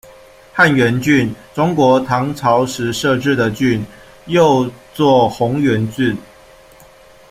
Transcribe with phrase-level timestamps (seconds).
[0.51, 3.85] 汉源郡，中国唐朝时设置的郡，
[4.25, 6.17] 又作洪源郡。